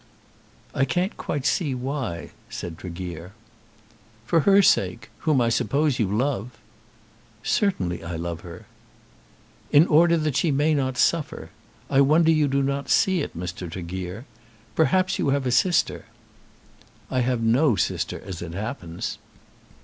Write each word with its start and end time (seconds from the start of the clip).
"I 0.73 0.83
can't 0.83 1.15
quite 1.15 1.45
see 1.45 1.75
why," 1.75 2.31
said 2.49 2.75
Tregear. 2.75 3.33
"For 4.25 4.39
her 4.49 4.63
sake, 4.63 5.11
whom 5.19 5.39
I 5.39 5.49
suppose 5.49 5.99
you 5.99 6.07
love." 6.07 6.57
"Certainly 7.43 8.03
I 8.03 8.15
love 8.15 8.41
her." 8.41 8.65
"In 9.71 9.85
order 9.85 10.17
that 10.17 10.35
she 10.35 10.49
may 10.49 10.73
not 10.73 10.97
suffer. 10.97 11.51
I 11.87 12.01
wonder 12.01 12.31
you 12.31 12.47
do 12.47 12.63
not 12.63 12.89
see 12.89 13.21
it, 13.21 13.37
Mr. 13.37 13.69
Tregear. 13.71 14.25
Perhaps 14.75 15.19
you 15.19 15.29
have 15.29 15.45
a 15.45 15.51
sister." 15.51 16.05
"I 17.11 17.19
have 17.19 17.41
no 17.43 17.75
sister 17.75 18.19
as 18.25 18.41
it 18.41 18.53
happens." 18.55 19.19